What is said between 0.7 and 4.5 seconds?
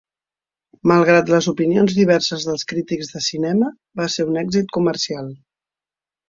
Malgrat les opinions diverses dels crítics de cinema, va ser un